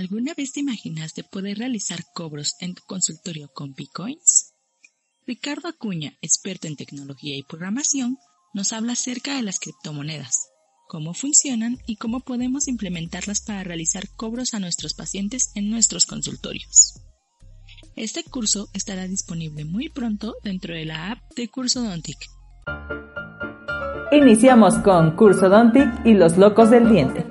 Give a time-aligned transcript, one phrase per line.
[0.00, 4.54] ¿Alguna vez te imaginaste poder realizar cobros en tu consultorio con bitcoins?
[5.26, 8.16] Ricardo Acuña, experto en tecnología y programación,
[8.54, 10.48] nos habla acerca de las criptomonedas,
[10.88, 16.94] cómo funcionan y cómo podemos implementarlas para realizar cobros a nuestros pacientes en nuestros consultorios.
[17.94, 22.16] Este curso estará disponible muy pronto dentro de la app de Cursodontic.
[24.12, 27.29] Iniciamos con Cursodontic y los locos del diente.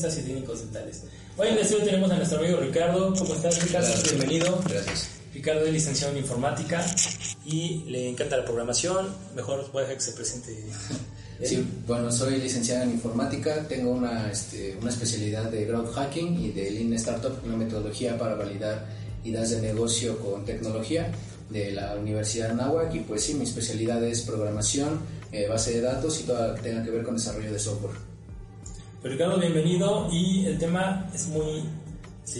[0.00, 1.02] Dentistas y clínicos dentales.
[1.36, 3.14] Hoy en el estudio tenemos a nuestro amigo Ricardo.
[3.16, 3.88] ¿Cómo estás, Ricardo?
[4.04, 4.62] Bienvenido.
[4.68, 5.10] Gracias.
[5.34, 6.84] Ricardo es licenciado en informática
[7.44, 9.08] y le encanta la programación.
[9.34, 10.56] Mejor voy a dejar que se presente.
[11.42, 16.50] Sí, bueno, soy licenciado en informática, tengo una, este, una especialidad de growth hacking y
[16.50, 18.84] de Lean Startup, una metodología para validar
[19.24, 21.10] ideas de negocio con tecnología
[21.48, 25.00] de la Universidad de Anáhuac y pues sí, mi especialidad es programación,
[25.32, 28.09] eh, base de datos y todo lo que tenga que ver con desarrollo de software.
[29.02, 31.64] Ricardo, bienvenido y el tema es muy,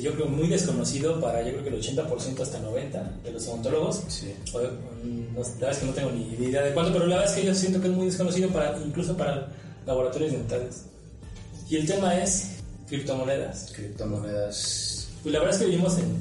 [0.03, 3.49] yo creo, muy desconocido para, yo creo que el 80% hasta el 90% de los
[3.49, 4.03] odontólogos.
[4.09, 4.35] Sí.
[5.03, 7.41] Mm, la verdad es que no tengo ni idea de cuánto, pero la verdad es
[7.41, 9.49] que yo siento que es muy desconocido para, incluso para
[9.87, 10.85] laboratorios dentales.
[11.71, 12.57] Y el tema es
[12.89, 13.73] criptomonedas.
[13.75, 15.09] Criptomonedas.
[15.23, 16.15] Pues la verdad es que vivimos en,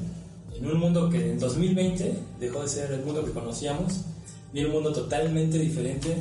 [0.56, 4.00] en un mundo que en 2020 dejó de ser el mundo que conocíamos,
[4.54, 6.16] viene un mundo totalmente diferente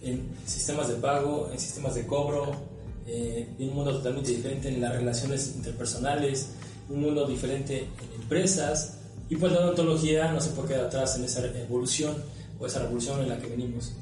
[0.00, 2.67] en sistemas de pago, en sistemas de cobro,
[3.08, 6.50] eh, un mundo totalmente diferente en las relaciones interpersonales,
[6.90, 8.98] un mundo diferente en empresas,
[9.30, 12.14] y pues la odontología no se puede quedar atrás en esa evolución
[12.58, 13.92] o esa revolución en la que venimos.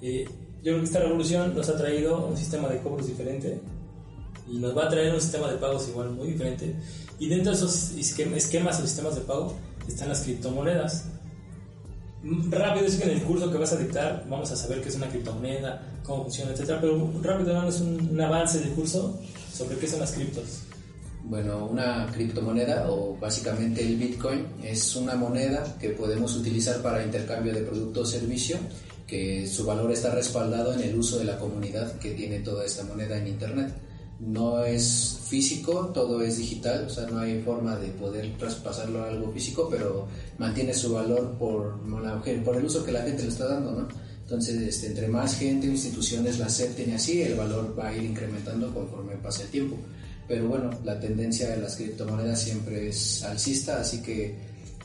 [0.00, 0.24] Eh,
[0.62, 3.60] yo creo que esta revolución nos ha traído un sistema de cobros diferente
[4.48, 6.74] y nos va a traer un sistema de pagos igual muy diferente.
[7.18, 9.54] Y dentro de esos esquemas o sistemas de pago
[9.86, 11.06] están las criptomonedas.
[12.50, 14.96] Rápido es que en el curso que vas a dictar vamos a saber qué es
[14.96, 19.20] una criptomoneda, cómo funciona, etcétera, pero rápido danos un, un avance del curso
[19.52, 20.62] sobre qué son las criptos.
[21.24, 27.52] Bueno, una criptomoneda o básicamente el Bitcoin es una moneda que podemos utilizar para intercambio
[27.52, 28.58] de producto o servicio,
[29.06, 32.84] que su valor está respaldado en el uso de la comunidad que tiene toda esta
[32.84, 33.74] moneda en Internet
[34.26, 39.08] no es físico, todo es digital, o sea, no hay forma de poder traspasarlo a
[39.08, 40.06] algo físico, pero
[40.38, 41.78] mantiene su valor por,
[42.44, 43.88] por el uso que la gente le está dando, ¿no?
[44.22, 48.04] Entonces, este, entre más gente instituciones la acepten y así, el valor va a ir
[48.04, 49.76] incrementando conforme pase el tiempo.
[50.26, 54.34] Pero bueno, la tendencia de las criptomonedas siempre es alcista, así que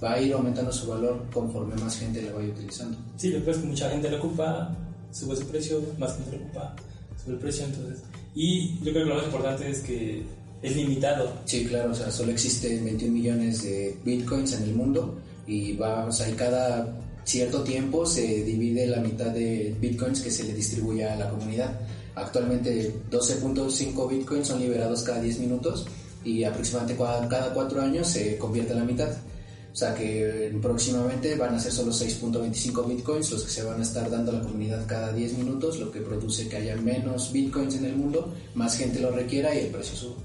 [0.03, 2.97] va a ir aumentando su valor conforme más gente la vaya utilizando.
[3.15, 4.75] Sí, después que mucha gente la ocupa,
[5.11, 6.75] sube su precio, más gente la ocupa,
[7.23, 8.03] sube el precio, entonces
[8.35, 10.23] y yo creo que lo más importante es que
[10.61, 11.33] es limitado.
[11.45, 16.05] Sí, claro, o sea, solo existen 21 millones de bitcoins en el mundo y va,
[16.05, 16.87] o sea, y cada
[17.23, 21.79] cierto tiempo se divide la mitad de bitcoins que se le distribuye a la comunidad.
[22.15, 25.85] Actualmente 12.5 bitcoins son liberados cada 10 minutos
[26.23, 29.09] y aproximadamente cada 4 años se convierte en la mitad.
[29.79, 33.83] O sea que próximamente van a ser solo 6.25 bitcoins los que se van a
[33.83, 37.75] estar dando a la comunidad cada 10 minutos, lo que produce que haya menos bitcoins
[37.75, 40.15] en el mundo, más gente lo requiera y el precio sube.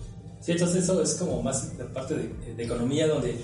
[0.40, 3.36] Sí, entonces eso es como más de parte de, economía donde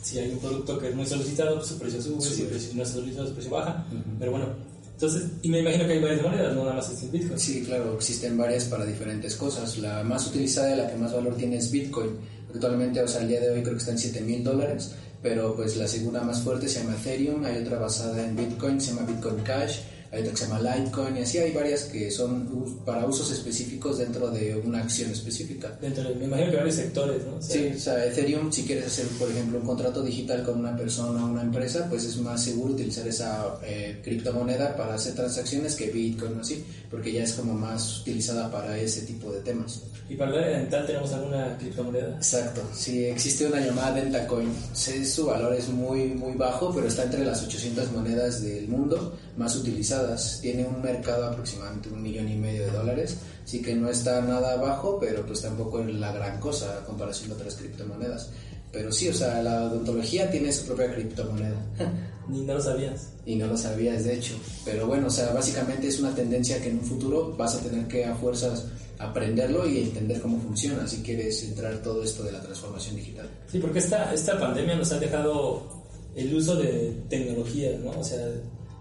[0.00, 2.88] si hay un producto que es muy solicitado, pues su precio sube, si no es
[2.88, 3.86] solicitado, su precio baja.
[4.18, 4.46] Pero bueno,
[4.94, 7.38] entonces, y me imagino que hay varias monedas, no nada más es Bitcoin.
[7.38, 9.76] Sí, claro, existen varias para diferentes cosas.
[9.76, 12.12] La más utilizada y la que más valor tiene es Bitcoin.
[12.54, 15.54] Actualmente, o sea, al día de hoy creo que está en 7 mil dólares pero
[15.54, 19.06] pues la segunda más fuerte se llama Ethereum, hay otra basada en Bitcoin, se llama
[19.06, 19.80] Bitcoin Cash,
[20.12, 23.98] hay otra que se llama Litecoin y así hay varias que son para usos específicos
[23.98, 25.78] dentro de una acción específica.
[25.80, 27.40] Dentro de, me imagino que varios sectores, ¿no?
[27.40, 31.24] sí, o sea, Ethereum, si quieres hacer, por ejemplo, un contrato digital con una persona
[31.24, 35.90] o una empresa, pues es más seguro utilizar esa eh, criptomoneda para hacer transacciones que
[35.90, 39.82] Bitcoin o así, porque ya es como más utilizada para ese tipo de temas.
[40.08, 42.16] ¿Y para el dental tenemos alguna criptomoneda?
[42.16, 44.52] Exacto, sí, existe una llamada Dentacoin.
[44.74, 49.54] Su valor es muy, muy bajo, pero está entre las 800 monedas del mundo más
[49.54, 49.99] utilizadas.
[50.40, 54.56] Tiene un mercado aproximadamente un millón y medio de dólares, así que no está nada
[54.56, 58.30] bajo, pero pues tampoco es la gran cosa a comparación de otras criptomonedas.
[58.72, 61.60] Pero sí, o sea, la odontología tiene su propia criptomoneda.
[62.28, 63.08] Ni no lo sabías.
[63.26, 64.34] Y no lo sabías, de hecho.
[64.64, 67.88] Pero bueno, o sea, básicamente es una tendencia que en un futuro vas a tener
[67.88, 68.66] que a fuerzas
[68.98, 73.28] aprenderlo y entender cómo funciona si quieres entrar todo esto de la transformación digital.
[73.50, 75.80] Sí, porque esta, esta pandemia nos ha dejado
[76.14, 77.98] el uso de tecnología, ¿no?
[77.98, 78.28] O sea,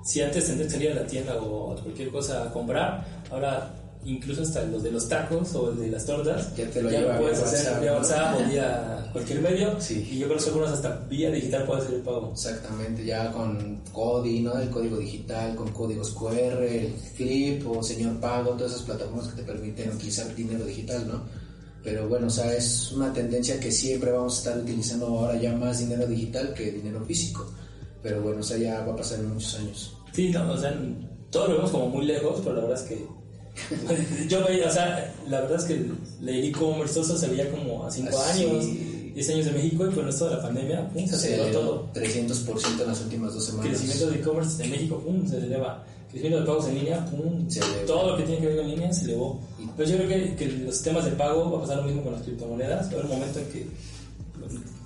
[0.03, 3.75] si antes tendrías que salir a la tienda o a cualquier cosa a comprar, ahora
[4.05, 7.15] incluso hasta los de los tacos o de las tortas, Ya te lo ya lleva
[7.15, 7.93] lo puedes hacer vía.
[7.93, 9.81] WhatsApp o vía cualquier medio.
[9.81, 10.07] Sí.
[10.11, 12.31] Y yo creo que algunos hasta vía digital puede hacer el pago.
[12.31, 14.57] Exactamente, ya con CODI, ¿no?
[14.57, 19.41] El código digital, con códigos QR, el Flip o Señor Pago, todas esas plataformas que
[19.41, 21.21] te permiten utilizar dinero digital, ¿no?
[21.83, 25.55] Pero bueno, o sea, es una tendencia que siempre vamos a estar utilizando ahora ya
[25.55, 27.49] más dinero digital que dinero físico.
[28.01, 29.93] Pero bueno, o sea, ya va a pasar en muchos años.
[30.13, 30.77] Sí, no, o sea,
[31.29, 33.05] todos lo vemos como muy lejos, pero la verdad es que
[34.29, 35.91] yo veía, o sea, la verdad es que
[36.53, 38.43] todo eso se veía como a 5 Así.
[38.45, 38.65] años,
[39.13, 41.93] 10 años de México y con esto de la pandemia, pum, se aceleró todo.
[41.93, 43.67] 300% en las últimas dos semanas.
[43.67, 45.83] Crecimiento de e-commerce en México, pum, se eleva.
[46.09, 48.93] Crecimiento de pagos en línea, pum, Se todo lo que tiene que ver con línea
[48.93, 49.39] se elevó.
[49.77, 52.13] Pero yo creo que, que los sistemas de pago va a pasar lo mismo con
[52.13, 52.87] las criptomonedas.
[52.87, 53.67] Va a haber un momento en que,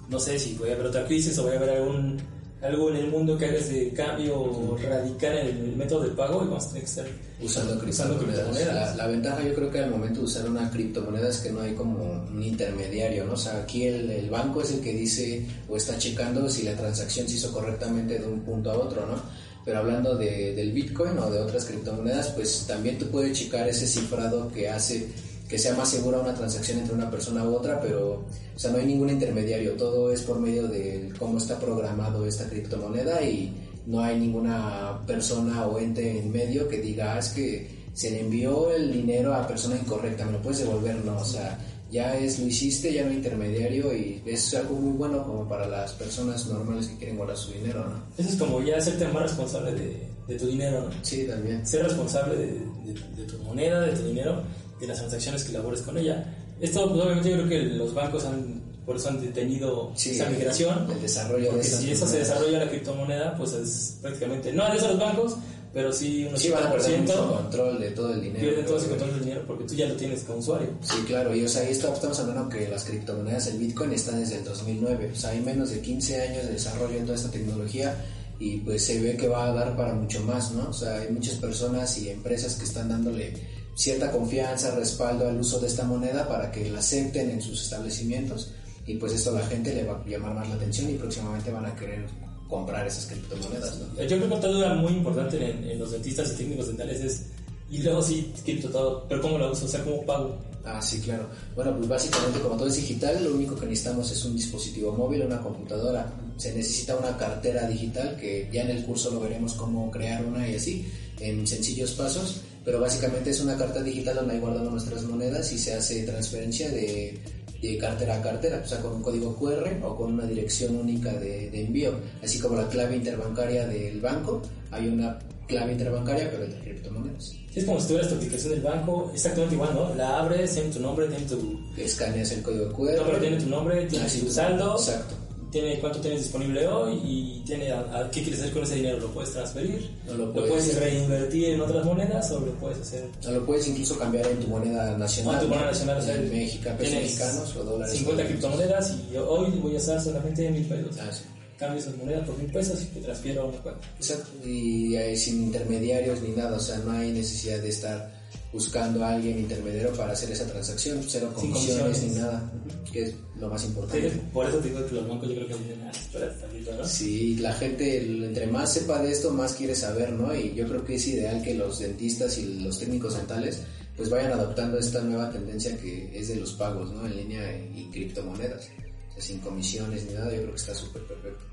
[0.09, 2.17] no sé si voy a haber otra crisis o voy a haber algún,
[2.63, 6.47] algo en el mundo que haga ese cambio radical en el método de pago y
[6.47, 7.05] vamos a tener que estar
[7.41, 8.45] usando Usando criptomonedas.
[8.47, 8.97] criptomonedas.
[8.97, 11.61] La, la ventaja yo creo que al momento de usar una criptomoneda es que no
[11.61, 13.33] hay como un intermediario, ¿no?
[13.33, 16.75] O sea, aquí el, el banco es el que dice o está checando si la
[16.75, 19.21] transacción se hizo correctamente de un punto a otro, ¿no?
[19.65, 23.87] Pero hablando de, del Bitcoin o de otras criptomonedas, pues también tú puedes checar ese
[23.87, 25.07] cifrado que hace
[25.53, 28.23] que sea más segura una transacción entre una persona u otra, pero
[28.55, 32.49] o sea, no hay ningún intermediario, todo es por medio de cómo está programado esta
[32.49, 33.53] criptomoneda y
[33.85, 38.21] no hay ninguna persona o ente en medio que diga, "Ah, es que se le
[38.21, 41.59] envió el dinero a persona incorrecta, me lo puedes devolver, no, o sea,
[41.91, 45.67] ya es, lo hiciste, ya no hay intermediario y es algo muy bueno como para
[45.67, 48.01] las personas normales que quieren guardar su dinero, ¿no?
[48.17, 50.89] Eso es como ya hacerte más responsable de, de tu dinero, ¿no?
[51.03, 51.63] Sí, también.
[51.67, 54.41] Ser responsable de, de- de tu moneda, de tu dinero,
[54.83, 56.23] de las transacciones que labores con ella.
[56.61, 60.29] Esto, pues, obviamente, yo creo que los bancos han, por eso han detenido Sí, esa
[60.29, 60.87] migración.
[60.91, 64.63] el desarrollo de Porque esas si eso se desarrolla la criptomoneda, pues es prácticamente, no
[64.63, 65.35] a los bancos,
[65.73, 68.39] pero sí un Sí, van a perder mucho 80% control de todo el dinero.
[68.41, 70.69] pierden todo ese control del dinero porque tú ya lo tienes como usuario.
[70.83, 74.35] Sí, claro, y o sea, está- estamos hablando que las criptomonedas, el Bitcoin está desde
[74.37, 77.95] el 2009, o sea, hay menos de 15 años de desarrollo en toda esta tecnología
[78.39, 80.69] y pues se ve que va a dar para mucho más, ¿no?
[80.69, 83.33] O sea, hay muchas personas y empresas que están dándole
[83.75, 88.51] cierta confianza, respaldo al uso de esta moneda para que la acepten en sus establecimientos
[88.85, 91.51] y pues esto a la gente le va a llamar más la atención y próximamente
[91.51, 92.05] van a querer
[92.47, 94.03] comprar esas criptomonedas, ¿no?
[94.03, 97.25] Yo creo que otra duda muy importante en, en los dentistas y técnicos dentales es,
[97.71, 99.65] y luego sí, cripto todo, pero ¿cómo lo uso?
[99.65, 100.37] O sea, ¿cómo pago?
[100.65, 101.27] Ah, sí, claro.
[101.55, 105.23] Bueno, pues básicamente como todo es digital, lo único que necesitamos es un dispositivo móvil,
[105.23, 106.13] una computadora.
[106.37, 110.47] Se necesita una cartera digital, que ya en el curso lo veremos cómo crear una
[110.47, 110.87] y así,
[111.19, 112.41] en sencillos pasos.
[112.63, 116.69] Pero básicamente es una carta digital donde ahí guardamos nuestras monedas y se hace transferencia
[116.69, 117.19] de,
[117.61, 121.11] de cartera a cartera, o sea, con un código QR o con una dirección única
[121.13, 121.93] de, de envío.
[122.23, 127.33] Así como la clave interbancaria del banco, hay una clave interbancaria, pero de criptomonedas.
[127.53, 129.95] Es como si tuvieras tu aplicación del banco, exactamente igual, ¿no?
[129.95, 131.59] La abres, tiene tu nombre, tiene tu...
[131.77, 132.95] Escaneas el código QR.
[132.97, 135.15] No, pero tiene tu nombre, tiene tu saldo, Exacto.
[135.53, 138.99] Tiene cuánto tienes disponible hoy y tiene a, a- qué quieres hacer con ese dinero.
[138.99, 139.89] ¿Lo puedes transferir?
[140.07, 143.05] No lo ¿Lo puedes- puedes reinvertir en otras monedas o lo puedes hacer?
[143.25, 145.35] O lo puedes incluso cambiar en tu moneda nacional.
[145.35, 147.95] Ah, tu moneda nacional, o sea, En México, pesos mexicanos o dólares.
[147.97, 150.97] 50 criptomonedas y yo hoy voy a usar solamente mil pesos.
[150.99, 151.23] Ah, sí.
[151.59, 153.87] Cambio esas monedas por mil pesos y te transfiero a una cuenta.
[153.97, 154.27] Exacto.
[154.45, 159.13] Y eh, sin intermediarios ni nada, o sea, no hay necesidad de estar buscando a
[159.13, 162.03] alguien intermediario para hacer esa transacción, cero comisiones, comisiones.
[162.13, 162.51] ni nada,
[162.91, 164.09] que es lo más Sí, importante.
[164.31, 166.87] Por eso te digo que los bancos yo creo que dicen, ah, ¿no?
[166.87, 170.35] Sí, la gente, entre más sepa de esto, más quiere saber, ¿no?
[170.35, 173.61] Y yo creo que es ideal que los dentistas y los técnicos dentales
[173.95, 177.05] pues vayan adoptando esta nueva tendencia que es de los pagos, ¿no?
[177.05, 178.69] En línea y criptomonedas.
[179.09, 181.45] O sea, sin comisiones ni nada, yo creo que está súper perfecto.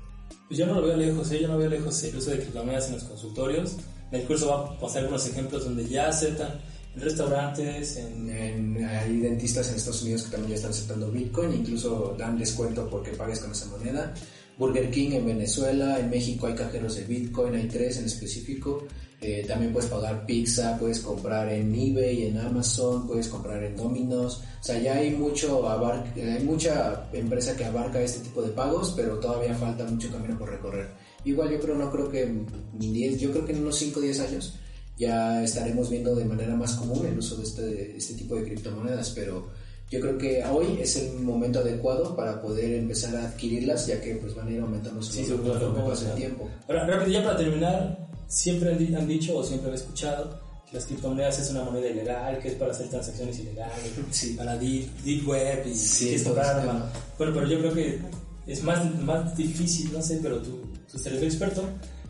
[0.47, 1.39] Pues yo no lo veo lejos, ¿eh?
[1.41, 3.75] yo no veo lejos el uso de criptomonedas en los consultorios.
[4.11, 6.59] En el curso va a pasar algunos ejemplos donde ya aceptan
[6.95, 8.29] en restaurantes, en...
[8.29, 12.89] En- hay dentistas en Estados Unidos que también ya están aceptando Bitcoin, incluso dan descuento
[12.89, 14.13] porque pagues con esa moneda.
[14.57, 18.85] Burger King en Venezuela, en México hay cajeros de Bitcoin, hay tres en específico.
[19.21, 24.41] Eh, también puedes pagar pizza, puedes comprar en eBay, en Amazon, puedes comprar en Domino's.
[24.59, 28.93] O sea, ya hay mucho abar- hay mucha empresa que abarca este tipo de pagos,
[28.95, 30.89] pero todavía falta mucho camino por recorrer.
[31.23, 32.47] Igual yo creo, no creo que en
[32.79, 34.55] 10, yo creo que en unos 5 o 10 años
[35.01, 39.09] ya estaremos viendo de manera más común el uso de este, este tipo de criptomonedas,
[39.15, 39.47] pero
[39.89, 44.15] yo creo que hoy es el momento adecuado para poder empezar a adquirirlas, ya que
[44.15, 46.47] pues van a ir aumentando su Sí, valor conforme pasa el tiempo.
[46.67, 50.39] Ahora, rápido, ya para terminar, siempre han, di- han dicho o siempre he escuchado
[50.69, 54.33] que las criptomonedas es una moneda ilegal, que es para hacer transacciones ilegales, Sí.
[54.37, 56.61] para deep, deep web y Sí, arma.
[56.61, 56.91] tema.
[57.17, 57.99] Bueno, pero yo creo que
[58.47, 61.63] es más, más difícil, no sé, pero tú, tú eres el experto,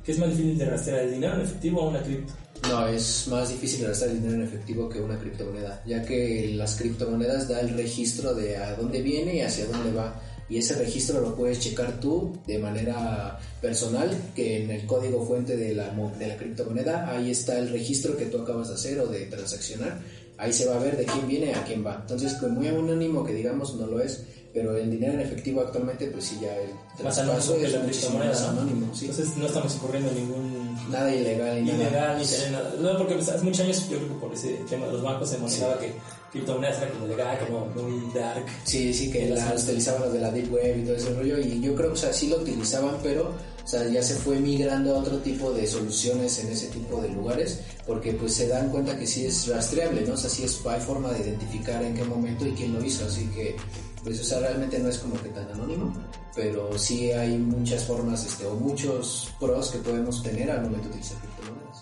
[0.03, 2.33] que es más difícil de rastrear el dinero en efectivo a una cripto.
[2.69, 7.47] No, es más difícil gastar dinero en efectivo que una criptomoneda, ya que las criptomonedas
[7.47, 10.21] da el registro de a dónde viene y hacia dónde va.
[10.47, 15.55] Y ese registro lo puedes checar tú de manera personal, que en el código fuente
[15.55, 15.89] de la,
[16.19, 20.01] de la criptomoneda, ahí está el registro que tú acabas de hacer o de transaccionar.
[20.41, 21.99] Ahí se va a ver de quién viene a quién va.
[22.01, 26.07] Entonces, pues muy anónimo que digamos no lo es, pero el dinero en efectivo actualmente,
[26.07, 28.87] pues sí, ya el traspaso es muchísimo más anónimo.
[28.91, 29.05] ¿sí?
[29.05, 32.17] Entonces no estamos incurriendo ningún nada ilegal ni ilegal nada.
[32.17, 32.73] ni tener nada.
[32.79, 35.29] No, porque pues, hace muchos años yo creo que por ese tema de los bancos
[35.29, 35.93] se manejaba que
[36.31, 38.45] criptomonedas era como legal, como muy dark.
[38.63, 41.37] Sí, sí, que las utilizaban los de la Deep Web y todo ese rollo.
[41.37, 43.31] Y yo creo que o sea, sí lo utilizaban, pero
[43.63, 47.09] o sea, ya se fue migrando a otro tipo de soluciones en ese tipo de
[47.09, 50.13] lugares, porque pues se dan cuenta que sí es rastreable, ¿no?
[50.13, 53.05] O sea, sí es, hay forma de identificar en qué momento y quién lo hizo,
[53.05, 53.55] así que
[54.03, 55.93] pues o sea, realmente no es como que tan anónimo,
[56.35, 60.89] pero sí hay muchas formas este, o muchos pros que podemos tener al momento de
[60.89, 61.77] utilizar criptomonedas.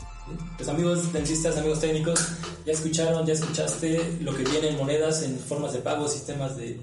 [0.57, 2.27] Pues amigos dentistas, amigos técnicos,
[2.65, 6.79] ya escucharon, ya escuchaste lo que viene en monedas, en formas de pago, sistemas de,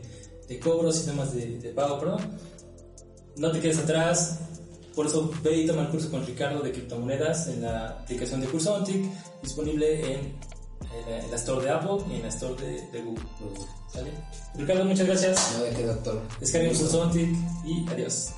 [0.49, 2.39] de cobro, sistemas de, de, pago, perdón.
[3.37, 4.39] No te quedes atrás,
[4.97, 8.47] por eso ve y toma el curso con Ricardo de criptomonedas en la aplicación de
[8.47, 9.05] Cursontic,
[9.43, 10.35] disponible en,
[11.07, 13.25] en, la store de Apple y en la store de, de Google.
[13.93, 14.11] ¿Sale?
[14.57, 15.55] Ricardo, muchas gracias.
[15.59, 16.23] No, de qué, doctor.
[16.41, 17.29] Descarguen Cursontic
[17.67, 18.33] y adiós.